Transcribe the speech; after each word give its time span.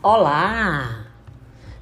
Olá! 0.00 1.06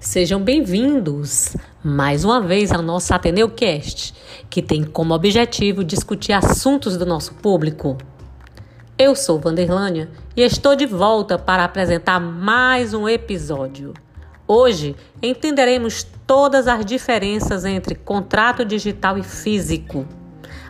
Sejam 0.00 0.40
bem-vindos 0.40 1.54
mais 1.84 2.24
uma 2.24 2.40
vez 2.40 2.72
ao 2.72 2.80
nosso 2.80 3.12
Ateneu 3.12 3.50
Cast, 3.50 4.14
que 4.48 4.62
tem 4.62 4.84
como 4.84 5.12
objetivo 5.12 5.84
discutir 5.84 6.32
assuntos 6.32 6.96
do 6.96 7.04
nosso 7.04 7.34
público. 7.34 7.98
Eu 8.96 9.14
sou 9.14 9.38
Vanderlânia 9.38 10.08
e 10.34 10.40
estou 10.40 10.74
de 10.74 10.86
volta 10.86 11.38
para 11.38 11.62
apresentar 11.62 12.18
mais 12.18 12.94
um 12.94 13.06
episódio. 13.06 13.92
Hoje 14.48 14.96
entenderemos 15.22 16.02
todas 16.26 16.66
as 16.66 16.86
diferenças 16.86 17.66
entre 17.66 17.94
contrato 17.94 18.64
digital 18.64 19.18
e 19.18 19.22
físico. 19.22 20.06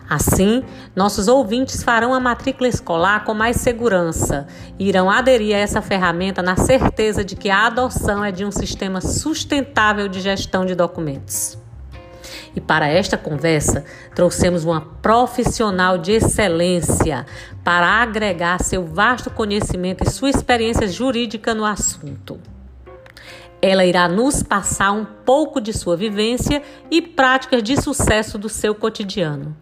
Assim, 0.09 0.63
nossos 0.95 1.27
ouvintes 1.27 1.83
farão 1.83 2.13
a 2.13 2.19
matrícula 2.19 2.69
escolar 2.69 3.25
com 3.25 3.33
mais 3.33 3.57
segurança 3.57 4.47
e 4.79 4.87
irão 4.87 5.09
aderir 5.09 5.53
a 5.53 5.59
essa 5.59 5.81
ferramenta 5.81 6.41
na 6.41 6.55
certeza 6.55 7.25
de 7.25 7.35
que 7.35 7.49
a 7.49 7.67
adoção 7.67 8.23
é 8.23 8.31
de 8.31 8.45
um 8.45 8.51
sistema 8.51 9.01
sustentável 9.01 10.07
de 10.07 10.21
gestão 10.21 10.65
de 10.65 10.75
documentos. 10.75 11.57
E 12.55 12.61
para 12.61 12.87
esta 12.87 13.17
conversa, 13.17 13.83
trouxemos 14.15 14.63
uma 14.63 14.81
profissional 14.81 15.97
de 15.97 16.13
excelência 16.13 17.25
para 17.63 17.85
agregar 18.01 18.63
seu 18.63 18.85
vasto 18.85 19.29
conhecimento 19.29 20.03
e 20.03 20.09
sua 20.09 20.29
experiência 20.29 20.87
jurídica 20.87 21.53
no 21.53 21.65
assunto. 21.65 22.39
Ela 23.61 23.85
irá 23.85 24.07
nos 24.07 24.43
passar 24.43 24.91
um 24.91 25.03
pouco 25.03 25.59
de 25.59 25.73
sua 25.73 25.97
vivência 25.97 26.61
e 26.91 27.01
práticas 27.01 27.63
de 27.63 27.81
sucesso 27.81 28.37
do 28.37 28.47
seu 28.47 28.75
cotidiano. 28.75 29.55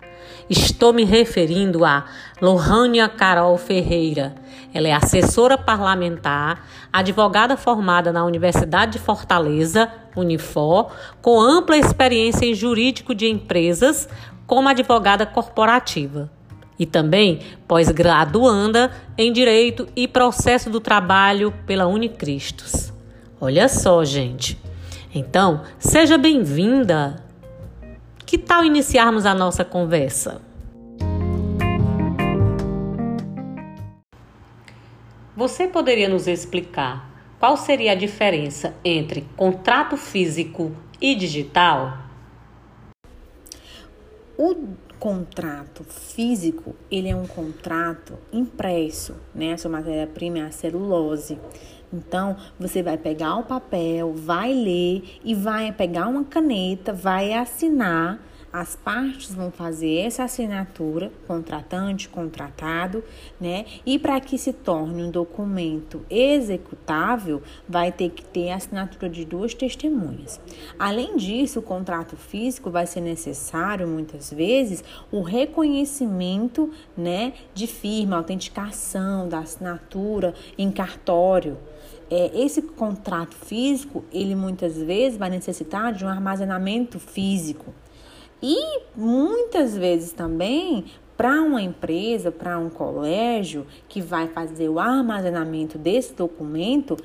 Estou 0.50 0.92
me 0.92 1.06
referindo 1.06 1.86
a 1.86 2.06
Lohânia 2.42 3.08
Carol 3.08 3.58
Ferreira. 3.58 4.36
Ela 4.74 4.90
é 4.90 4.92
assessora 4.92 5.58
parlamentar, 5.58 6.68
advogada 6.92 7.56
formada 7.56 8.12
na 8.12 8.26
Universidade 8.26 8.94
de 8.94 9.00
Fortaleza, 9.00 9.90
Unifor, 10.16 10.92
com 11.22 11.40
ampla 11.40 11.78
experiência 11.78 12.46
em 12.46 12.54
jurídico 12.54 13.16
de 13.16 13.28
empresas 13.28 14.10
como 14.46 14.68
advogada 14.68 15.26
corporativa. 15.26 16.30
E 16.78 16.86
também 16.86 17.40
pós-graduanda 17.66 18.92
em 19.18 19.32
Direito 19.32 19.88
e 19.96 20.06
Processo 20.08 20.70
do 20.70 20.82
Trabalho 20.82 21.54
pela 21.66 21.88
Unicristos. 21.88 22.95
Olha 23.40 23.68
só, 23.68 24.04
gente. 24.06 24.58
Então, 25.14 25.62
seja 25.78 26.18
bem-vinda. 26.18 27.24
Que 28.26 28.38
tal 28.38 28.64
iniciarmos 28.64 29.26
a 29.26 29.34
nossa 29.34 29.66
conversa? 29.66 30.42
Você 35.36 35.68
poderia 35.68 36.08
nos 36.08 36.28
explicar 36.28 37.12
qual 37.38 37.58
seria 37.58 37.92
a 37.92 37.96
diferença 37.96 38.74
entre 38.84 39.28
contrato 39.36 39.98
físico 39.98 40.72
e 41.02 41.14
digital? 41.14 41.98
O 44.38 44.56
contrato 44.98 45.84
físico, 45.84 46.76
ele 46.90 47.10
é 47.10 47.16
um 47.16 47.28
contrato 47.28 48.18
impresso, 48.32 49.16
né? 49.34 49.54
A 49.54 49.58
sua 49.58 49.70
matéria-prima 49.70 50.40
é 50.40 50.42
a 50.44 50.52
celulose. 50.52 51.38
Então, 51.96 52.36
você 52.60 52.84
vai 52.84 52.98
pegar 52.98 53.38
o 53.38 53.44
papel, 53.44 54.14
vai 54.14 54.54
ler 54.54 55.20
e 55.24 55.34
vai 55.34 55.72
pegar 55.72 56.08
uma 56.08 56.24
caneta, 56.24 56.92
vai 56.92 57.34
assinar. 57.34 58.20
As 58.58 58.74
partes 58.74 59.34
vão 59.34 59.52
fazer 59.52 59.98
essa 59.98 60.24
assinatura, 60.24 61.12
contratante, 61.28 62.08
contratado, 62.08 63.04
né? 63.38 63.66
E 63.86 64.00
para 64.00 64.18
que 64.22 64.38
se 64.38 64.54
torne 64.54 65.04
um 65.04 65.12
documento 65.12 66.06
executável, 66.10 67.44
vai 67.68 67.92
ter 67.92 68.12
que 68.12 68.24
ter 68.24 68.52
a 68.52 68.56
assinatura 68.56 69.10
de 69.10 69.26
duas 69.26 69.54
testemunhas. 69.54 70.40
Além 70.80 71.18
disso, 71.18 71.60
o 71.60 71.62
contrato 71.62 72.16
físico 72.16 72.72
vai 72.72 72.88
ser 72.88 73.02
necessário, 73.02 73.86
muitas 73.90 74.32
vezes, 74.32 74.82
o 75.12 75.22
reconhecimento, 75.22 76.72
né, 76.96 77.34
de 77.54 77.68
firma, 77.68 78.16
autenticação 78.16 79.28
da 79.28 79.40
assinatura 79.40 80.34
em 80.58 80.72
cartório 80.72 81.58
é, 82.10 82.32
esse 82.40 82.62
contrato 82.62 83.36
físico, 83.36 84.04
ele 84.14 84.36
muitas 84.36 84.78
vezes 84.78 85.18
vai 85.18 85.30
necessitar 85.30 85.94
de 85.94 86.06
um 86.06 86.08
armazenamento 86.08 87.00
físico. 87.00 87.74
E 88.42 88.82
muitas 88.96 89.76
vezes 89.76 90.12
também 90.12 90.86
para 91.18 91.42
uma 91.42 91.62
empresa, 91.62 92.32
para 92.32 92.60
um 92.60 92.70
colégio 92.70 93.66
que 93.88 94.02
vai 94.02 94.28
fazer 94.28 94.70
o 94.70 94.80
armazenamento 94.80 95.78
desse 95.78 96.14
documento, 96.14 96.98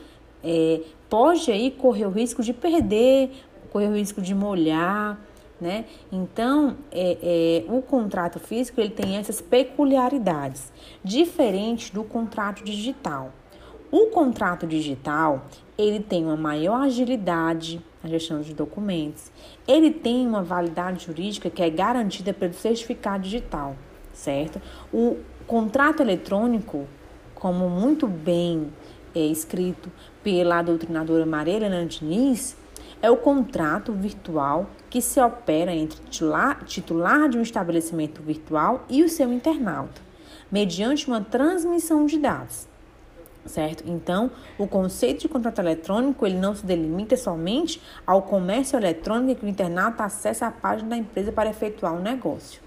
é, 0.43 0.81
pode 1.09 1.51
aí 1.51 1.71
correr 1.71 2.07
o 2.07 2.11
risco 2.11 2.43
de 2.43 2.53
perder, 2.53 3.31
correr 3.71 3.89
o 3.89 3.95
risco 3.95 4.21
de 4.21 4.35
molhar, 4.35 5.19
né? 5.61 5.85
Então, 6.11 6.77
é, 6.91 7.65
é, 7.69 7.73
o 7.73 7.83
contrato 7.83 8.41
físico 8.41 8.81
ele 8.81 8.91
tem 8.91 9.17
essas 9.17 9.41
peculiaridades, 9.41 10.73
diferente 11.05 11.93
do 11.93 12.03
contrato 12.03 12.65
digital. 12.65 13.33
O 13.93 14.07
contrato 14.07 14.69
digital, 14.69 15.47
ele 15.77 15.99
tem 15.99 16.25
uma 16.25 16.37
maior 16.37 16.83
agilidade 16.83 17.85
na 18.01 18.09
gestão 18.09 18.41
de 18.41 18.55
documentos. 18.55 19.33
Ele 19.67 19.91
tem 19.91 20.25
uma 20.25 20.45
validade 20.45 21.07
jurídica 21.07 21.51
que 21.51 21.61
é 21.61 21.69
garantida 21.69 22.33
pelo 22.33 22.55
certificado 22.55 23.25
digital, 23.25 23.75
certo? 24.13 24.63
O 24.95 25.17
contrato 25.45 26.05
eletrônico, 26.05 26.87
como 27.35 27.69
muito 27.69 28.07
bem 28.07 28.73
é, 29.13 29.27
escrito 29.27 29.91
pela 30.23 30.63
doutrinadora 30.63 31.27
Maria 31.27 31.57
Helena 31.57 31.85
Diniz, 31.85 32.57
é 33.03 33.11
o 33.11 33.17
contrato 33.17 33.93
virtual 33.93 34.71
que 34.89 35.03
se 35.03 35.21
opera 35.21 35.75
entre 35.75 35.99
titular, 36.03 36.63
titular 36.65 37.29
de 37.29 37.39
um 37.39 37.43
estabelecimento 37.43 38.23
virtual 38.23 38.85
e 38.89 39.03
o 39.03 39.09
seu 39.09 39.33
internauta, 39.33 40.01
mediante 40.49 41.09
uma 41.09 41.23
transmissão 41.23 42.07
de 42.07 42.17
dados 42.17 42.70
certo? 43.47 43.85
Então, 43.87 44.31
o 44.59 44.67
conceito 44.67 45.21
de 45.23 45.29
contrato 45.29 45.61
eletrônico 45.61 46.27
ele 46.27 46.37
não 46.37 46.55
se 46.55 46.65
delimita 46.65 47.17
somente 47.17 47.81
ao 48.07 48.23
comércio 48.23 48.79
eletrônico 48.79 49.41
que 49.41 49.47
o 49.47 49.49
internato 49.49 50.03
acessa 50.03 50.47
a 50.47 50.51
página 50.51 50.91
da 50.91 50.97
empresa 50.97 51.33
para 51.33 51.51
efetuar 51.51 51.95
um 51.95 52.03
negócio. 52.03 52.61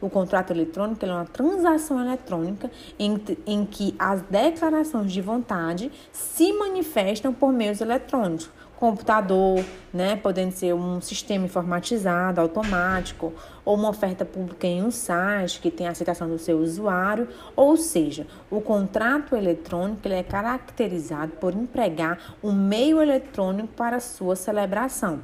O 0.00 0.10
contrato 0.10 0.52
eletrônico 0.52 1.04
é 1.04 1.10
uma 1.10 1.24
transação 1.24 2.00
eletrônica 2.00 2.70
em, 2.98 3.18
em 3.46 3.64
que 3.64 3.94
as 3.98 4.20
declarações 4.22 5.10
de 5.10 5.22
vontade 5.22 5.90
se 6.12 6.52
manifestam 6.52 7.32
por 7.32 7.50
meios 7.50 7.80
eletrônicos, 7.80 8.50
computador, 8.76 9.64
né, 9.92 10.16
podendo 10.16 10.52
ser 10.52 10.74
um 10.74 11.00
sistema 11.00 11.46
informatizado, 11.46 12.40
automático, 12.40 13.32
ou 13.64 13.74
uma 13.74 13.88
oferta 13.88 14.24
pública 14.24 14.66
em 14.66 14.82
um 14.82 14.90
site 14.90 15.60
que 15.60 15.70
tem 15.70 15.86
a 15.86 15.90
aceitação 15.90 16.28
do 16.28 16.38
seu 16.38 16.58
usuário, 16.58 17.28
ou 17.54 17.76
seja, 17.76 18.26
o 18.50 18.60
contrato 18.60 19.34
eletrônico 19.34 20.06
ele 20.06 20.14
é 20.14 20.22
caracterizado 20.22 21.32
por 21.32 21.54
empregar 21.54 22.36
um 22.42 22.52
meio 22.52 23.00
eletrônico 23.00 23.68
para 23.68 23.98
sua 23.98 24.36
celebração, 24.36 25.20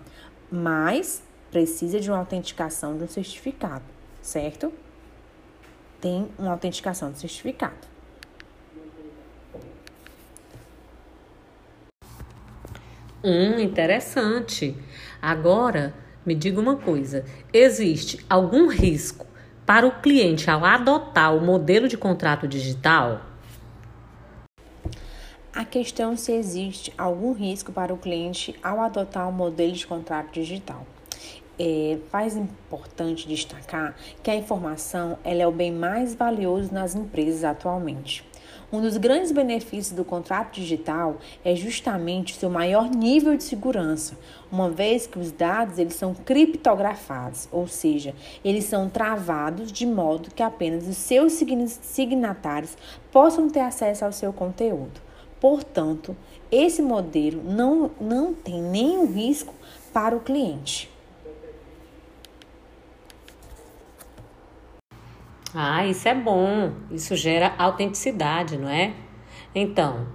mas 0.50 1.22
precisa 1.50 2.00
de 2.00 2.10
uma 2.10 2.18
autenticação 2.18 2.96
de 2.96 3.04
um 3.04 3.08
certificado, 3.08 3.84
certo? 4.22 4.72
Tem 6.00 6.28
uma 6.38 6.52
autenticação 6.52 7.12
de 7.12 7.18
certificado. 7.18 7.91
Hum, 13.24 13.60
interessante. 13.60 14.76
Agora, 15.20 15.94
me 16.26 16.34
diga 16.34 16.60
uma 16.60 16.76
coisa: 16.76 17.24
existe 17.52 18.18
algum 18.28 18.66
risco 18.68 19.26
para 19.64 19.86
o 19.86 20.00
cliente 20.00 20.50
ao 20.50 20.64
adotar 20.64 21.36
o 21.36 21.40
modelo 21.40 21.86
de 21.86 21.96
contrato 21.96 22.48
digital? 22.48 23.20
A 25.54 25.64
questão 25.64 26.14
é 26.14 26.16
se 26.16 26.32
existe 26.32 26.92
algum 26.98 27.32
risco 27.32 27.70
para 27.70 27.94
o 27.94 27.98
cliente 27.98 28.56
ao 28.60 28.80
adotar 28.80 29.28
o 29.28 29.32
modelo 29.32 29.72
de 29.72 29.86
contrato 29.86 30.32
digital. 30.32 30.84
É, 31.58 31.98
faz 32.10 32.34
importante 32.34 33.28
destacar 33.28 33.94
que 34.22 34.30
a 34.30 34.34
informação 34.34 35.16
ela 35.22 35.42
é 35.42 35.46
o 35.46 35.52
bem 35.52 35.70
mais 35.70 36.14
valioso 36.14 36.72
nas 36.72 36.96
empresas 36.96 37.44
atualmente. 37.44 38.24
Um 38.72 38.80
dos 38.80 38.96
grandes 38.96 39.30
benefícios 39.30 39.94
do 39.94 40.02
contrato 40.02 40.54
digital 40.54 41.18
é 41.44 41.54
justamente 41.54 42.32
o 42.32 42.36
seu 42.36 42.48
maior 42.48 42.88
nível 42.88 43.36
de 43.36 43.44
segurança, 43.44 44.16
uma 44.50 44.70
vez 44.70 45.06
que 45.06 45.18
os 45.18 45.30
dados 45.30 45.78
eles 45.78 45.92
são 45.92 46.14
criptografados, 46.14 47.46
ou 47.52 47.68
seja, 47.68 48.14
eles 48.42 48.64
são 48.64 48.88
travados 48.88 49.70
de 49.70 49.84
modo 49.84 50.30
que 50.34 50.42
apenas 50.42 50.88
os 50.88 50.96
seus 50.96 51.34
signatários 51.82 52.74
possam 53.12 53.50
ter 53.50 53.60
acesso 53.60 54.06
ao 54.06 54.12
seu 54.12 54.32
conteúdo. 54.32 55.02
Portanto, 55.38 56.16
esse 56.50 56.80
modelo 56.80 57.42
não, 57.44 57.90
não 58.00 58.32
tem 58.32 58.62
nenhum 58.62 59.04
risco 59.04 59.52
para 59.92 60.16
o 60.16 60.20
cliente. 60.20 60.91
Ah, 65.54 65.86
isso 65.86 66.08
é 66.08 66.14
bom. 66.14 66.72
Isso 66.90 67.14
gera 67.14 67.54
autenticidade, 67.58 68.56
não 68.56 68.68
é? 68.68 68.94
Então, 69.54 70.06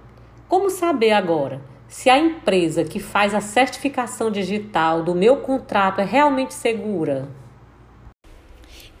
como 0.48 0.68
saber 0.68 1.12
agora 1.12 1.60
se 1.86 2.10
a 2.10 2.18
empresa 2.18 2.84
que 2.84 2.98
faz 2.98 3.34
a 3.34 3.40
certificação 3.40 4.30
digital 4.30 5.02
do 5.02 5.14
meu 5.14 5.38
contrato 5.38 6.00
é 6.00 6.04
realmente 6.04 6.52
segura? 6.52 7.28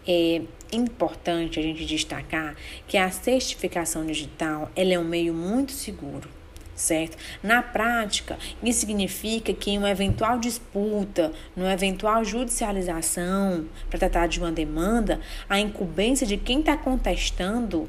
É 0.06 0.42
importante 0.72 1.58
a 1.58 1.62
gente 1.62 1.84
destacar 1.84 2.54
que 2.86 2.96
a 2.96 3.10
certificação 3.10 4.06
digital 4.06 4.70
ela 4.76 4.94
é 4.94 4.98
um 4.98 5.04
meio 5.04 5.34
muito 5.34 5.72
seguro 5.72 6.37
certo? 6.78 7.18
Na 7.42 7.60
prática, 7.60 8.38
isso 8.62 8.80
significa 8.80 9.52
que 9.52 9.72
em 9.72 9.78
uma 9.78 9.90
eventual 9.90 10.38
disputa, 10.38 11.32
numa 11.56 11.72
eventual 11.72 12.24
judicialização 12.24 13.66
para 13.90 13.98
tratar 13.98 14.28
de 14.28 14.38
uma 14.38 14.52
demanda, 14.52 15.20
a 15.48 15.58
incumbência 15.58 16.26
de 16.26 16.36
quem 16.36 16.60
está 16.60 16.76
contestando 16.76 17.88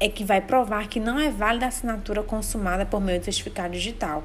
é 0.00 0.08
que 0.08 0.24
vai 0.24 0.40
provar 0.40 0.88
que 0.88 1.00
não 1.00 1.18
é 1.18 1.28
válida 1.28 1.66
a 1.66 1.68
assinatura 1.68 2.22
consumada 2.22 2.86
por 2.86 3.00
meio 3.00 3.18
do 3.18 3.24
certificado 3.24 3.72
digital 3.72 4.24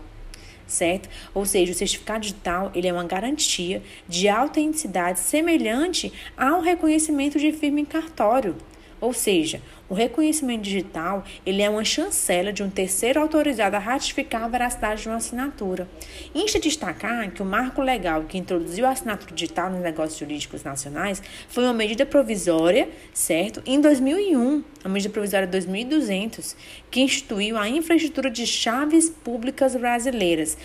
certo? 0.65 1.09
Ou 1.33 1.45
seja, 1.45 1.71
o 1.71 1.75
certificado 1.75 2.21
digital 2.21 2.71
ele 2.73 2.87
é 2.87 2.93
uma 2.93 3.03
garantia 3.03 3.83
de 4.07 4.27
autenticidade 4.27 5.19
semelhante 5.19 6.11
ao 6.37 6.61
reconhecimento 6.61 7.37
de 7.37 7.51
firma 7.51 7.81
em 7.81 7.85
cartório. 7.85 8.55
Ou 9.03 9.11
seja, 9.11 9.61
o 9.89 9.93
reconhecimento 9.93 10.61
digital 10.61 11.25
ele 11.45 11.61
é 11.61 11.69
uma 11.69 11.83
chancela 11.83 12.53
de 12.53 12.63
um 12.63 12.69
terceiro 12.69 13.19
autorizado 13.19 13.75
a 13.75 13.79
ratificar 13.79 14.45
a 14.45 14.47
veracidade 14.47 15.01
de 15.01 15.09
uma 15.09 15.17
assinatura. 15.17 15.89
Insta 16.33 16.57
destacar 16.57 17.29
que 17.31 17.41
o 17.41 17.45
marco 17.45 17.81
legal 17.81 18.23
que 18.23 18.37
introduziu 18.37 18.85
a 18.85 18.91
assinatura 18.91 19.35
digital 19.35 19.69
nos 19.69 19.81
negócios 19.81 20.17
jurídicos 20.17 20.63
nacionais 20.63 21.21
foi 21.49 21.65
uma 21.65 21.73
medida 21.73 22.05
provisória, 22.05 22.87
certo? 23.13 23.61
Em 23.65 23.81
2001, 23.81 24.63
a 24.85 24.87
medida 24.87 25.11
provisória 25.11 25.47
2200, 25.47 26.55
que 26.89 27.01
instituiu 27.01 27.57
a 27.57 27.67
infraestrutura 27.67 28.31
de 28.31 28.47
chaves 28.47 29.09
públicas 29.09 29.75
brasileiras, 29.75 30.57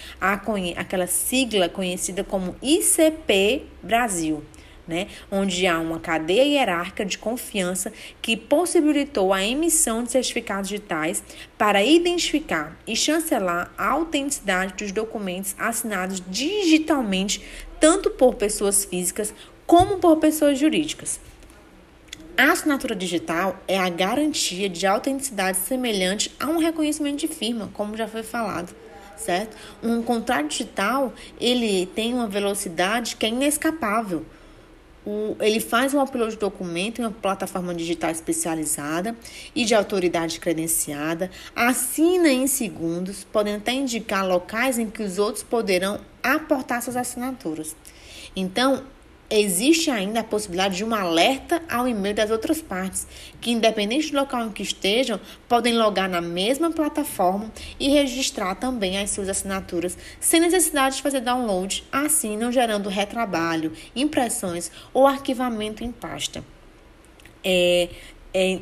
aquela 0.76 1.08
sigla 1.08 1.68
conhecida 1.68 2.22
como 2.22 2.54
ICP 2.62 3.64
Brasil 3.82 4.44
né, 4.88 5.06
onde 5.30 5.66
há 5.66 5.78
uma 5.78 6.00
cadeia 6.00 6.42
hierárquica 6.42 7.04
de 7.04 7.18
confiança 7.18 7.92
que 8.22 8.36
possibilitou 8.36 9.34
a 9.34 9.44
emissão 9.44 10.02
de 10.02 10.10
certificados 10.10 10.70
digitais 10.70 11.22
para 11.58 11.84
identificar 11.84 12.76
e 12.86 12.96
chancelar 12.96 13.70
a 13.76 13.90
autenticidade 13.90 14.74
dos 14.74 14.90
documentos 14.90 15.54
assinados 15.58 16.22
digitalmente, 16.26 17.44
tanto 17.78 18.10
por 18.10 18.34
pessoas 18.34 18.86
físicas 18.86 19.34
como 19.66 19.98
por 19.98 20.16
pessoas 20.16 20.58
jurídicas. 20.58 21.20
A 22.36 22.52
assinatura 22.52 22.94
digital 22.94 23.60
é 23.68 23.78
a 23.78 23.88
garantia 23.88 24.68
de 24.68 24.86
autenticidade 24.86 25.58
semelhante 25.58 26.34
a 26.40 26.46
um 26.46 26.56
reconhecimento 26.56 27.18
de 27.18 27.28
firma, 27.28 27.68
como 27.74 27.96
já 27.96 28.08
foi 28.08 28.22
falado 28.22 28.74
certo? 29.18 29.56
Um 29.82 30.00
contrato 30.02 30.48
digital, 30.48 31.12
ele 31.40 31.86
tem 31.86 32.14
uma 32.14 32.28
velocidade 32.28 33.16
que 33.16 33.26
é 33.26 33.28
inescapável 33.28 34.24
o, 35.08 35.34
ele 35.40 35.58
faz 35.58 35.94
um 35.94 36.02
upload 36.02 36.32
de 36.32 36.38
documento 36.38 37.00
em 37.00 37.04
uma 37.04 37.10
plataforma 37.10 37.74
digital 37.74 38.10
especializada 38.10 39.16
e 39.54 39.64
de 39.64 39.74
autoridade 39.74 40.38
credenciada, 40.38 41.30
assina 41.56 42.28
em 42.28 42.46
segundos, 42.46 43.24
podendo 43.24 43.56
até 43.56 43.72
indicar 43.72 44.28
locais 44.28 44.78
em 44.78 44.90
que 44.90 45.02
os 45.02 45.18
outros 45.18 45.42
poderão 45.42 45.98
aportar 46.22 46.82
suas 46.82 46.94
assinaturas. 46.94 47.74
Então, 48.36 48.84
existe 49.30 49.90
ainda 49.90 50.20
a 50.20 50.24
possibilidade 50.24 50.76
de 50.76 50.84
um 50.84 50.94
alerta 50.94 51.62
ao 51.68 51.86
e-mail 51.86 52.14
das 52.14 52.30
outras 52.30 52.62
partes, 52.62 53.06
que, 53.40 53.50
independente 53.50 54.10
do 54.10 54.18
local 54.18 54.46
em 54.46 54.50
que 54.50 54.62
estejam, 54.62 55.20
podem 55.48 55.76
logar 55.76 56.08
na 56.08 56.20
mesma 56.20 56.70
plataforma 56.70 57.50
e 57.78 57.88
registrar 57.88 58.54
também 58.54 58.98
as 58.98 59.10
suas 59.10 59.28
assinaturas, 59.28 59.96
sem 60.18 60.40
necessidade 60.40 60.96
de 60.96 61.02
fazer 61.02 61.20
download, 61.20 61.84
assim 61.92 62.36
não 62.36 62.50
gerando 62.50 62.88
retrabalho, 62.88 63.72
impressões 63.94 64.70
ou 64.92 65.06
arquivamento 65.06 65.84
em 65.84 65.92
pasta. 65.92 66.42
É, 67.44 67.88
é 68.32 68.60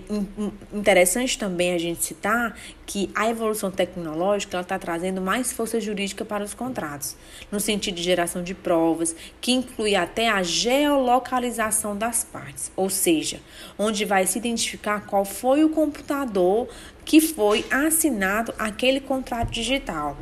interessante 0.72 1.36
também 1.36 1.72
a 1.72 1.78
gente 1.78 2.04
citar 2.04 2.56
que 2.84 3.10
a 3.14 3.28
evolução 3.28 3.70
tecnológica 3.70 4.60
está 4.60 4.78
trazendo 4.78 5.20
mais 5.20 5.52
força 5.52 5.80
jurídica 5.80 6.24
para 6.24 6.44
os 6.44 6.54
contratos, 6.54 7.16
no 7.50 7.58
sentido 7.58 7.96
de 7.96 8.02
geração 8.02 8.42
de 8.42 8.54
provas, 8.54 9.14
que 9.40 9.52
inclui 9.52 9.96
até 9.96 10.28
a 10.28 10.42
geolocalização 10.42 11.96
das 11.96 12.22
partes, 12.22 12.70
ou 12.76 12.88
seja, 12.88 13.40
onde 13.76 14.04
vai 14.04 14.26
se 14.26 14.38
identificar 14.38 15.00
qual 15.06 15.24
foi 15.24 15.64
o 15.64 15.70
computador 15.70 16.68
que 17.04 17.20
foi 17.20 17.64
assinado 17.70 18.54
aquele 18.58 19.00
contrato 19.00 19.50
digital 19.50 20.16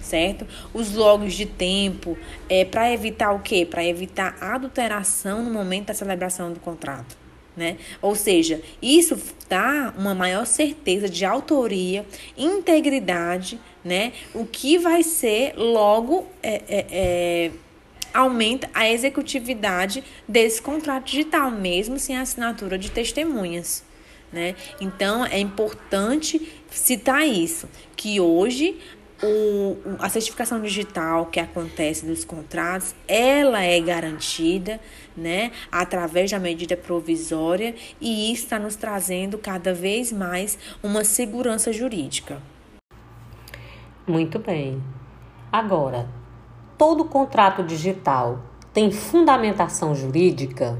certo? 0.00 0.46
Os 0.74 0.94
logos 0.94 1.32
de 1.32 1.46
tempo, 1.46 2.16
é 2.46 2.62
para 2.62 2.92
evitar 2.92 3.32
o 3.32 3.40
quê? 3.40 3.66
Para 3.68 3.82
evitar 3.82 4.36
adulteração 4.38 5.42
no 5.42 5.50
momento 5.50 5.86
da 5.86 5.94
celebração 5.94 6.52
do 6.52 6.60
contrato 6.60 7.23
né? 7.56 7.76
Ou 8.02 8.14
seja, 8.14 8.60
isso 8.82 9.18
dá 9.48 9.92
uma 9.96 10.14
maior 10.14 10.44
certeza 10.44 11.08
de 11.08 11.24
autoria, 11.24 12.04
integridade, 12.36 13.60
né? 13.84 14.12
O 14.34 14.44
que 14.44 14.78
vai 14.78 15.02
ser 15.02 15.54
logo 15.56 16.26
é, 16.42 16.62
é, 16.68 16.86
é, 16.90 17.50
aumenta 18.12 18.70
a 18.72 18.88
executividade 18.88 20.02
desse 20.26 20.62
contrato 20.62 21.06
digital, 21.06 21.50
mesmo 21.50 21.98
sem 21.98 22.16
assinatura 22.16 22.78
de 22.78 22.90
testemunhas. 22.90 23.84
Né? 24.32 24.56
Então 24.80 25.24
é 25.24 25.38
importante 25.38 26.52
citar 26.68 27.24
isso, 27.24 27.68
que 27.94 28.18
hoje 28.18 28.80
o, 29.22 29.76
a 29.98 30.08
certificação 30.08 30.60
digital 30.60 31.26
que 31.26 31.40
acontece 31.40 32.04
nos 32.04 32.24
contratos, 32.24 32.94
ela 33.06 33.62
é 33.62 33.80
garantida, 33.80 34.80
né, 35.16 35.52
através 35.70 36.30
da 36.30 36.38
medida 36.38 36.76
provisória 36.76 37.74
e 38.00 38.32
isso 38.32 38.44
está 38.44 38.58
nos 38.58 38.76
trazendo 38.76 39.38
cada 39.38 39.72
vez 39.72 40.12
mais 40.12 40.58
uma 40.82 41.04
segurança 41.04 41.72
jurídica. 41.72 42.40
Muito 44.06 44.38
bem. 44.38 44.82
Agora, 45.50 46.08
todo 46.76 47.04
contrato 47.04 47.62
digital 47.62 48.42
tem 48.72 48.90
fundamentação 48.90 49.94
jurídica? 49.94 50.78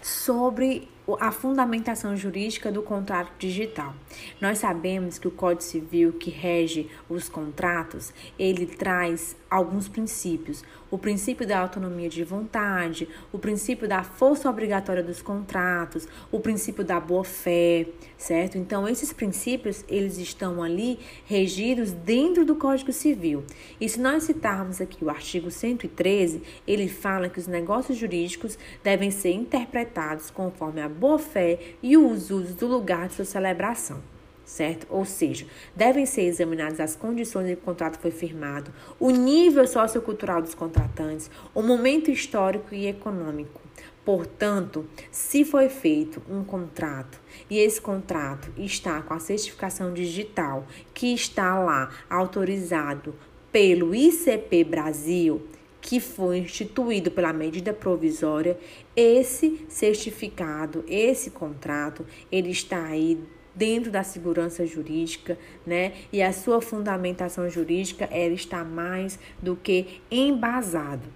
Sobre 0.00 0.88
a 1.18 1.32
fundamentação 1.32 2.16
jurídica 2.16 2.70
do 2.70 2.82
contrato 2.82 3.32
digital. 3.38 3.94
Nós 4.40 4.58
sabemos 4.58 5.18
que 5.18 5.26
o 5.26 5.30
Código 5.30 5.62
Civil 5.62 6.12
que 6.12 6.30
rege 6.30 6.88
os 7.08 7.28
contratos, 7.28 8.12
ele 8.38 8.66
traz 8.66 9.36
alguns 9.50 9.88
princípios. 9.88 10.62
O 10.90 10.98
princípio 10.98 11.46
da 11.46 11.58
autonomia 11.60 12.08
de 12.08 12.24
vontade, 12.24 13.08
o 13.32 13.38
princípio 13.38 13.86
da 13.86 14.02
força 14.02 14.50
obrigatória 14.50 15.02
dos 15.02 15.22
contratos, 15.22 16.08
o 16.32 16.40
princípio 16.40 16.82
da 16.82 16.98
boa-fé, 16.98 17.86
certo? 18.18 18.58
Então, 18.58 18.88
esses 18.88 19.12
princípios, 19.12 19.84
eles 19.88 20.18
estão 20.18 20.62
ali 20.62 20.98
regidos 21.26 21.92
dentro 21.92 22.44
do 22.44 22.56
Código 22.56 22.92
Civil. 22.92 23.44
E 23.80 23.88
se 23.88 24.00
nós 24.00 24.24
citarmos 24.24 24.80
aqui 24.80 25.04
o 25.04 25.10
artigo 25.10 25.50
113, 25.50 26.42
ele 26.66 26.88
fala 26.88 27.28
que 27.28 27.38
os 27.38 27.46
negócios 27.46 27.96
jurídicos 27.96 28.58
devem 28.82 29.10
ser 29.10 29.30
interpretados 29.30 30.30
conforme 30.30 30.80
a 30.80 30.88
boa-fé 30.88 31.58
e 31.82 31.96
os 31.96 32.30
usos 32.30 32.54
do 32.54 32.66
lugar 32.66 33.08
de 33.08 33.14
sua 33.14 33.24
celebração 33.24 34.02
certo? 34.50 34.86
Ou 34.90 35.04
seja, 35.04 35.46
devem 35.76 36.04
ser 36.04 36.22
examinadas 36.22 36.80
as 36.80 36.96
condições 36.96 37.48
em 37.48 37.54
que 37.54 37.62
o 37.62 37.64
contrato 37.64 37.98
foi 38.00 38.10
firmado, 38.10 38.72
o 38.98 39.10
nível 39.10 39.66
sociocultural 39.66 40.42
dos 40.42 40.54
contratantes, 40.54 41.30
o 41.54 41.62
momento 41.62 42.10
histórico 42.10 42.74
e 42.74 42.88
econômico. 42.88 43.60
Portanto, 44.04 44.86
se 45.10 45.44
foi 45.44 45.68
feito 45.68 46.20
um 46.28 46.42
contrato 46.42 47.20
e 47.48 47.58
esse 47.58 47.80
contrato 47.80 48.50
está 48.56 49.00
com 49.02 49.14
a 49.14 49.20
certificação 49.20 49.94
digital 49.94 50.66
que 50.92 51.14
está 51.14 51.56
lá 51.58 51.90
autorizado 52.08 53.14
pelo 53.52 53.94
ICP 53.94 54.64
Brasil, 54.64 55.46
que 55.80 56.00
foi 56.00 56.38
instituído 56.38 57.10
pela 57.10 57.32
medida 57.32 57.72
provisória, 57.72 58.58
esse 58.96 59.64
certificado, 59.68 60.84
esse 60.88 61.30
contrato, 61.30 62.04
ele 62.32 62.50
está 62.50 62.84
aí 62.84 63.18
dentro 63.54 63.90
da 63.90 64.02
segurança 64.02 64.66
jurídica, 64.66 65.38
né? 65.66 65.92
E 66.12 66.22
a 66.22 66.32
sua 66.32 66.60
fundamentação 66.60 67.48
jurídica 67.48 68.08
ela 68.10 68.34
está 68.34 68.64
mais 68.64 69.18
do 69.40 69.56
que 69.56 70.00
embasado. 70.10 71.08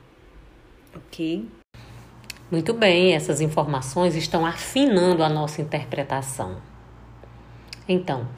OK? 0.94 1.48
Muito 2.50 2.72
bem, 2.72 3.14
essas 3.14 3.40
informações 3.40 4.14
estão 4.14 4.44
afinando 4.44 5.22
a 5.22 5.28
nossa 5.28 5.60
interpretação. 5.60 6.56
Então, 7.88 8.28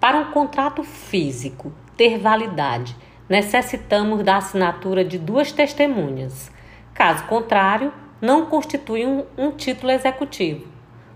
para 0.00 0.18
um 0.18 0.32
contrato 0.32 0.82
físico 0.82 1.72
ter 1.96 2.18
validade, 2.18 2.96
necessitamos 3.28 4.22
da 4.22 4.36
assinatura 4.36 5.04
de 5.04 5.18
duas 5.18 5.50
testemunhas. 5.50 6.50
Caso 6.92 7.24
contrário, 7.24 7.92
não 8.20 8.46
constitui 8.46 9.06
um, 9.06 9.24
um 9.36 9.50
título 9.50 9.92
executivo. 9.92 10.73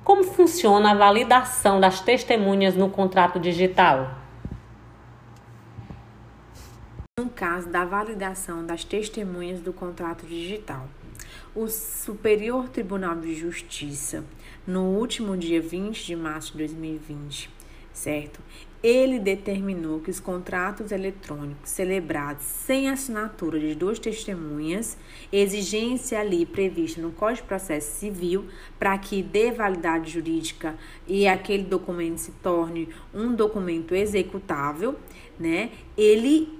Como 0.08 0.24
funciona 0.24 0.92
a 0.92 0.94
validação 0.94 1.78
das 1.78 2.00
testemunhas 2.00 2.74
no 2.74 2.88
contrato 2.88 3.38
digital? 3.38 4.16
caso 7.38 7.68
da 7.68 7.84
validação 7.84 8.64
das 8.64 8.82
testemunhas 8.84 9.60
do 9.60 9.72
contrato 9.72 10.26
digital. 10.26 10.88
O 11.54 11.68
Superior 11.68 12.68
Tribunal 12.70 13.16
de 13.16 13.34
Justiça, 13.34 14.24
no 14.66 14.84
último 14.84 15.36
dia 15.36 15.60
20 15.60 16.06
de 16.06 16.16
março 16.16 16.52
de 16.52 16.58
2020, 16.58 17.50
certo? 17.92 18.40
Ele 18.82 19.18
determinou 19.18 20.00
que 20.00 20.10
os 20.10 20.20
contratos 20.20 20.92
eletrônicos 20.92 21.70
celebrados 21.70 22.44
sem 22.44 22.88
assinatura 22.88 23.58
de 23.58 23.74
duas 23.74 23.98
testemunhas, 23.98 24.96
exigência 25.32 26.20
ali 26.20 26.46
prevista 26.46 27.00
no 27.00 27.10
Código 27.10 27.42
de 27.42 27.48
Processo 27.48 27.98
Civil, 27.98 28.46
para 28.78 28.96
que 28.98 29.22
dê 29.22 29.50
validade 29.50 30.12
jurídica 30.12 30.76
e 31.06 31.26
aquele 31.26 31.64
documento 31.64 32.18
se 32.18 32.32
torne 32.32 32.88
um 33.12 33.34
documento 33.34 33.94
executável, 33.94 34.96
né? 35.38 35.70
Ele 35.96 36.57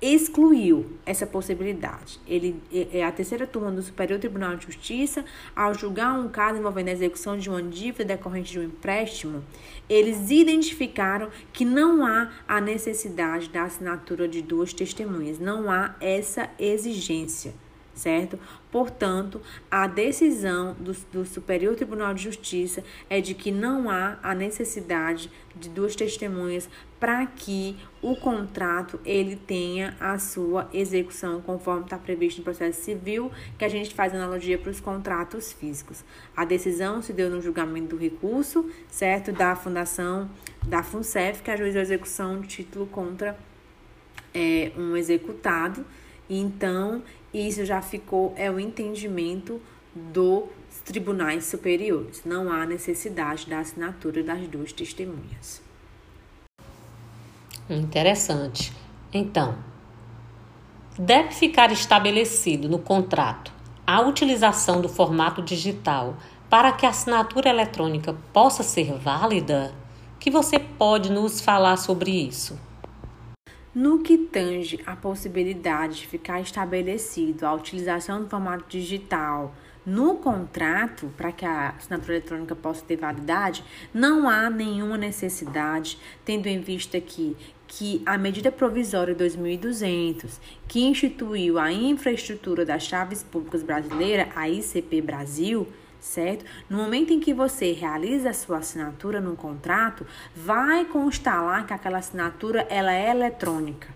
excluiu 0.00 0.86
essa 1.04 1.26
possibilidade. 1.26 2.20
Ele 2.26 2.60
é 2.92 3.04
a 3.04 3.10
terceira 3.10 3.46
turma 3.46 3.70
do 3.70 3.82
Superior 3.82 4.18
Tribunal 4.18 4.56
de 4.56 4.66
Justiça, 4.66 5.24
ao 5.54 5.72
julgar 5.74 6.12
um 6.18 6.28
caso 6.28 6.58
envolvendo 6.58 6.88
a 6.88 6.92
execução 6.92 7.38
de 7.38 7.48
uma 7.48 7.62
dívida 7.62 8.04
decorrente 8.04 8.52
de 8.52 8.58
um 8.58 8.64
empréstimo, 8.64 9.42
eles 9.88 10.30
identificaram 10.30 11.30
que 11.52 11.64
não 11.64 12.04
há 12.04 12.30
a 12.46 12.60
necessidade 12.60 13.48
da 13.48 13.62
assinatura 13.62 14.28
de 14.28 14.42
duas 14.42 14.72
testemunhas, 14.72 15.38
não 15.38 15.70
há 15.70 15.94
essa 16.00 16.50
exigência 16.58 17.54
certo? 17.96 18.38
Portanto, 18.76 19.40
a 19.70 19.86
decisão 19.86 20.76
do, 20.78 20.92
do, 21.10 21.24
Superior 21.24 21.74
Tribunal 21.74 22.12
de 22.12 22.24
Justiça 22.24 22.84
é 23.08 23.22
de 23.22 23.32
que 23.32 23.50
não 23.50 23.88
há 23.88 24.18
a 24.22 24.34
necessidade 24.34 25.30
de 25.58 25.70
duas 25.70 25.96
testemunhas 25.96 26.68
para 27.00 27.24
que 27.24 27.74
o 28.02 28.14
contrato 28.16 29.00
ele 29.02 29.34
tenha 29.34 29.96
a 29.98 30.18
sua 30.18 30.68
execução 30.74 31.40
conforme 31.40 31.84
está 31.84 31.96
previsto 31.96 32.36
no 32.40 32.44
processo 32.44 32.82
civil, 32.82 33.32
que 33.58 33.64
a 33.64 33.68
gente 33.70 33.94
faz 33.94 34.14
analogia 34.14 34.58
para 34.58 34.70
os 34.70 34.78
contratos 34.78 35.54
físicos. 35.54 36.04
A 36.36 36.44
decisão 36.44 37.00
se 37.00 37.14
deu 37.14 37.30
no 37.30 37.40
julgamento 37.40 37.96
do 37.96 38.02
recurso, 38.02 38.70
certo? 38.90 39.32
Da 39.32 39.56
fundação 39.56 40.30
da 40.66 40.82
FUNCEF, 40.82 41.42
que 41.42 41.50
ajuizou 41.50 41.78
a 41.78 41.82
execução 41.82 42.42
de 42.42 42.48
título 42.48 42.86
contra 42.88 43.38
é, 44.34 44.70
um 44.76 44.94
executado. 44.94 45.82
Então, 46.28 47.02
isso 47.38 47.64
já 47.64 47.82
ficou, 47.82 48.32
é 48.36 48.50
o 48.50 48.60
entendimento 48.60 49.60
dos 49.94 50.44
tribunais 50.84 51.46
superiores. 51.46 52.22
Não 52.24 52.50
há 52.50 52.64
necessidade 52.66 53.48
da 53.48 53.58
assinatura 53.58 54.22
das 54.22 54.46
duas 54.48 54.72
testemunhas. 54.72 55.60
Interessante. 57.68 58.72
Então, 59.12 59.56
deve 60.98 61.32
ficar 61.32 61.72
estabelecido 61.72 62.68
no 62.68 62.78
contrato 62.78 63.52
a 63.86 64.00
utilização 64.00 64.80
do 64.80 64.88
formato 64.88 65.42
digital 65.42 66.16
para 66.48 66.72
que 66.72 66.86
a 66.86 66.90
assinatura 66.90 67.48
eletrônica 67.48 68.14
possa 68.32 68.62
ser 68.62 68.92
válida? 68.94 69.74
Que 70.18 70.30
você 70.30 70.58
pode 70.58 71.10
nos 71.10 71.40
falar 71.40 71.76
sobre 71.76 72.10
isso? 72.10 72.58
No 73.76 73.98
que 73.98 74.16
tange 74.16 74.80
a 74.86 74.96
possibilidade 74.96 75.96
de 75.96 76.06
ficar 76.06 76.40
estabelecido 76.40 77.44
a 77.44 77.52
utilização 77.52 78.22
do 78.22 78.26
formato 78.26 78.64
digital 78.70 79.54
no 79.84 80.14
contrato 80.14 81.12
para 81.14 81.30
que 81.30 81.44
a 81.44 81.74
assinatura 81.76 82.14
eletrônica 82.14 82.56
possa 82.56 82.82
ter 82.86 82.96
validade, 82.96 83.62
não 83.92 84.30
há 84.30 84.48
nenhuma 84.48 84.96
necessidade, 84.96 85.98
tendo 86.24 86.46
em 86.46 86.58
vista 86.58 86.98
que 86.98 87.36
que 87.68 88.00
a 88.06 88.16
medida 88.16 88.50
provisória 88.50 89.14
2200, 89.14 90.40
que 90.66 90.84
instituiu 90.84 91.58
a 91.58 91.70
infraestrutura 91.70 92.64
das 92.64 92.84
chaves 92.84 93.24
públicas 93.24 93.62
brasileira, 93.62 94.28
a 94.34 94.48
ICP 94.48 95.02
Brasil, 95.02 95.66
certo? 96.00 96.44
No 96.68 96.78
momento 96.78 97.12
em 97.12 97.20
que 97.20 97.34
você 97.34 97.72
realiza 97.72 98.30
a 98.30 98.34
sua 98.34 98.58
assinatura 98.58 99.20
no 99.20 99.36
contrato, 99.36 100.06
vai 100.34 100.84
constar 100.84 101.44
lá 101.44 101.64
que 101.64 101.72
aquela 101.72 101.98
assinatura 101.98 102.66
ela 102.70 102.92
é 102.92 103.10
eletrônica. 103.10 103.88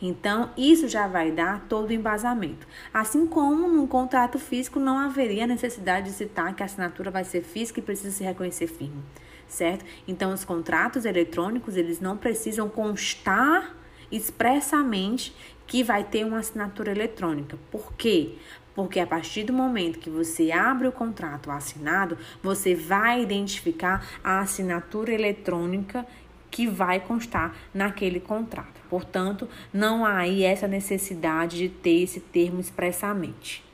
Então, 0.00 0.50
isso 0.56 0.86
já 0.86 1.08
vai 1.08 1.32
dar 1.32 1.66
todo 1.68 1.90
o 1.90 1.92
embasamento. 1.92 2.66
Assim 2.94 3.26
como 3.26 3.66
num 3.66 3.86
contrato 3.86 4.38
físico 4.38 4.78
não 4.78 4.96
haveria 4.96 5.46
necessidade 5.46 6.10
de 6.10 6.16
citar 6.16 6.54
que 6.54 6.62
a 6.62 6.66
assinatura 6.66 7.10
vai 7.10 7.24
ser 7.24 7.42
física 7.42 7.80
e 7.80 7.82
precisa 7.82 8.12
se 8.12 8.22
reconhecer 8.22 8.68
firme, 8.68 9.02
certo? 9.48 9.84
Então, 10.06 10.32
os 10.32 10.44
contratos 10.44 11.04
eletrônicos, 11.04 11.76
eles 11.76 12.00
não 12.00 12.16
precisam 12.16 12.68
constar 12.68 13.74
expressamente 14.10 15.34
que 15.66 15.82
vai 15.82 16.04
ter 16.04 16.24
uma 16.24 16.38
assinatura 16.38 16.90
eletrônica. 16.90 17.58
Por 17.70 17.92
quê? 17.94 18.36
Porque 18.78 19.00
a 19.00 19.06
partir 19.08 19.42
do 19.42 19.52
momento 19.52 19.98
que 19.98 20.08
você 20.08 20.52
abre 20.52 20.86
o 20.86 20.92
contrato 20.92 21.50
assinado, 21.50 22.16
você 22.40 22.76
vai 22.76 23.20
identificar 23.20 24.06
a 24.22 24.38
assinatura 24.38 25.12
eletrônica 25.12 26.06
que 26.48 26.68
vai 26.68 27.00
constar 27.00 27.56
naquele 27.74 28.20
contrato. 28.20 28.80
Portanto, 28.88 29.48
não 29.72 30.06
há 30.06 30.18
aí 30.18 30.44
essa 30.44 30.68
necessidade 30.68 31.58
de 31.58 31.68
ter 31.68 32.04
esse 32.04 32.20
termo 32.20 32.60
expressamente. 32.60 33.64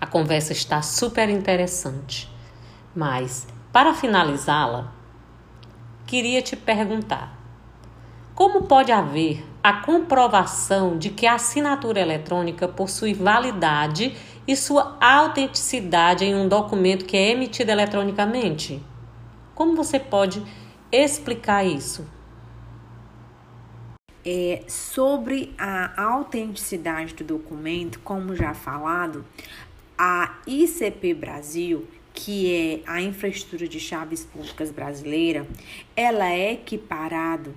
A 0.00 0.06
conversa 0.08 0.52
está 0.52 0.82
super 0.82 1.28
interessante, 1.28 2.28
mas 2.96 3.46
para 3.72 3.94
finalizá-la, 3.94 4.92
queria 6.04 6.42
te 6.42 6.56
perguntar: 6.56 7.43
como 8.34 8.62
pode 8.62 8.90
haver 8.90 9.44
a 9.62 9.74
comprovação 9.74 10.98
de 10.98 11.08
que 11.10 11.26
a 11.26 11.34
assinatura 11.34 12.00
eletrônica 12.00 12.66
possui 12.66 13.14
validade 13.14 14.14
e 14.46 14.56
sua 14.56 14.96
autenticidade 15.00 16.24
em 16.24 16.34
um 16.34 16.48
documento 16.48 17.04
que 17.04 17.16
é 17.16 17.30
emitido 17.30 17.70
eletronicamente? 17.70 18.82
Como 19.54 19.76
você 19.76 20.00
pode 20.00 20.42
explicar 20.90 21.64
isso? 21.64 22.06
É, 24.26 24.64
sobre 24.66 25.54
a 25.56 26.02
autenticidade 26.02 27.14
do 27.14 27.24
documento, 27.24 28.00
como 28.00 28.34
já 28.34 28.52
falado, 28.52 29.24
a 29.96 30.38
ICP 30.46 31.14
Brasil, 31.14 31.86
que 32.12 32.82
é 32.86 32.90
a 32.90 33.00
infraestrutura 33.00 33.68
de 33.68 33.78
chaves 33.78 34.24
públicas 34.24 34.70
brasileira, 34.70 35.46
ela 35.94 36.28
é 36.28 36.52
equiparado 36.52 37.54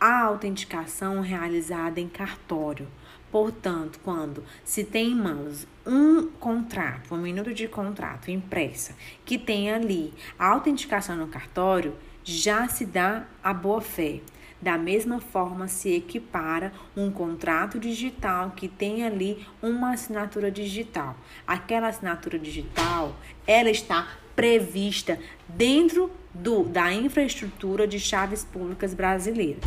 a 0.00 0.22
autenticação 0.22 1.20
realizada 1.20 2.00
em 2.00 2.08
cartório. 2.08 2.88
Portanto, 3.30 4.00
quando 4.02 4.42
se 4.64 4.84
tem 4.84 5.10
em 5.10 5.14
mãos 5.14 5.66
um 5.86 6.28
contrato, 6.28 7.14
um 7.14 7.18
minuto 7.18 7.52
de 7.52 7.68
contrato 7.68 8.30
impressa, 8.30 8.94
que 9.24 9.36
tem 9.36 9.70
ali 9.70 10.14
a 10.38 10.48
autenticação 10.48 11.16
no 11.16 11.28
cartório, 11.28 11.94
já 12.24 12.68
se 12.68 12.86
dá 12.86 13.24
a 13.42 13.52
boa 13.52 13.80
fé. 13.80 14.20
Da 14.60 14.76
mesma 14.76 15.20
forma, 15.20 15.68
se 15.68 15.94
equipara 15.94 16.72
um 16.96 17.10
contrato 17.10 17.78
digital 17.78 18.52
que 18.56 18.66
tem 18.66 19.04
ali 19.04 19.46
uma 19.62 19.92
assinatura 19.92 20.50
digital. 20.50 21.16
Aquela 21.46 21.88
assinatura 21.88 22.38
digital, 22.38 23.14
ela 23.46 23.70
está 23.70 24.08
prevista 24.34 25.18
dentro 25.48 26.10
do, 26.32 26.64
da 26.64 26.92
infraestrutura 26.92 27.86
de 27.86 27.98
chaves 27.98 28.44
públicas 28.44 28.94
brasileira. 28.94 29.58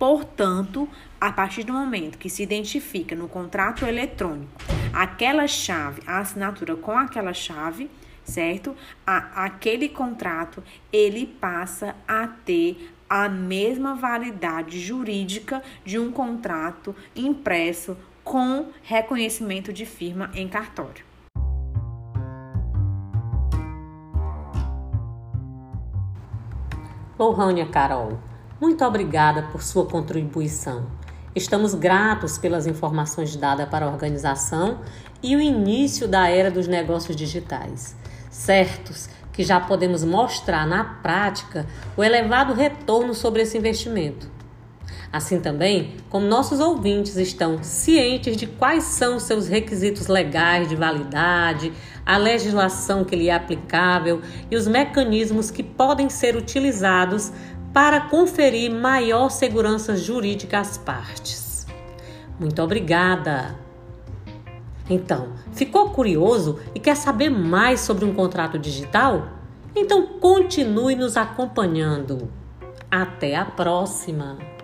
Portanto, 0.00 0.88
a 1.20 1.30
partir 1.30 1.62
do 1.62 1.74
momento 1.74 2.16
que 2.16 2.30
se 2.30 2.42
identifica 2.42 3.14
no 3.14 3.28
contrato 3.28 3.84
eletrônico 3.84 4.50
aquela 4.94 5.46
chave, 5.46 6.00
a 6.06 6.20
assinatura 6.20 6.74
com 6.74 6.98
aquela 6.98 7.34
chave, 7.34 7.90
certo? 8.24 8.74
A, 9.06 9.44
aquele 9.44 9.90
contrato 9.90 10.64
ele 10.90 11.26
passa 11.26 11.94
a 12.08 12.26
ter 12.26 12.94
a 13.10 13.28
mesma 13.28 13.94
validade 13.94 14.80
jurídica 14.80 15.62
de 15.84 15.98
um 15.98 16.10
contrato 16.10 16.96
impresso 17.14 17.94
com 18.24 18.70
reconhecimento 18.82 19.70
de 19.70 19.84
firma 19.84 20.30
em 20.32 20.48
cartório. 20.48 21.04
Lohânia 27.18 27.66
Carol, 27.66 28.18
muito 28.60 28.84
obrigada 28.84 29.44
por 29.50 29.62
sua 29.62 29.86
contribuição. 29.86 30.86
Estamos 31.34 31.74
gratos 31.74 32.36
pelas 32.36 32.66
informações 32.66 33.34
dadas 33.34 33.68
para 33.68 33.86
a 33.86 33.88
organização 33.88 34.80
e 35.22 35.34
o 35.34 35.40
início 35.40 36.06
da 36.06 36.28
era 36.28 36.50
dos 36.50 36.68
negócios 36.68 37.16
digitais. 37.16 37.96
Certos 38.30 39.08
que 39.32 39.42
já 39.42 39.58
podemos 39.58 40.04
mostrar 40.04 40.66
na 40.66 40.84
prática 40.84 41.66
o 41.96 42.04
elevado 42.04 42.52
retorno 42.52 43.14
sobre 43.14 43.42
esse 43.42 43.56
investimento. 43.56 44.28
Assim 45.12 45.40
também, 45.40 45.96
como 46.08 46.26
nossos 46.26 46.60
ouvintes 46.60 47.16
estão 47.16 47.62
cientes 47.62 48.36
de 48.36 48.46
quais 48.46 48.84
são 48.84 49.18
seus 49.18 49.48
requisitos 49.48 50.06
legais 50.06 50.68
de 50.68 50.76
validade, 50.76 51.72
a 52.06 52.16
legislação 52.16 53.04
que 53.04 53.16
lhe 53.16 53.28
é 53.28 53.34
aplicável 53.34 54.20
e 54.50 54.56
os 54.56 54.68
mecanismos 54.68 55.50
que 55.50 55.62
podem 55.62 56.08
ser 56.08 56.36
utilizados 56.36 57.32
para 57.72 58.00
conferir 58.00 58.70
maior 58.70 59.30
segurança 59.30 59.96
jurídica 59.96 60.58
às 60.58 60.76
partes. 60.76 61.66
Muito 62.38 62.60
obrigada! 62.62 63.58
Então, 64.88 65.28
ficou 65.52 65.90
curioso 65.90 66.58
e 66.74 66.80
quer 66.80 66.96
saber 66.96 67.30
mais 67.30 67.80
sobre 67.80 68.04
um 68.04 68.12
contrato 68.12 68.58
digital? 68.58 69.28
Então 69.74 70.04
continue 70.18 70.96
nos 70.96 71.16
acompanhando. 71.16 72.28
Até 72.90 73.36
a 73.36 73.44
próxima! 73.44 74.59